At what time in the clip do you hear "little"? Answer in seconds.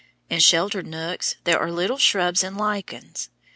1.71-1.99